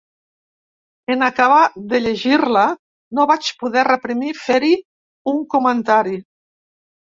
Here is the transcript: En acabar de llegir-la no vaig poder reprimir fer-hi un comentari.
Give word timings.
En 1.15 1.25
acabar 1.27 1.59
de 1.91 1.99
llegir-la 2.07 2.65
no 3.19 3.27
vaig 3.35 3.53
poder 3.63 3.87
reprimir 3.91 4.35
fer-hi 4.49 4.75
un 5.37 5.49
comentari. 5.57 6.21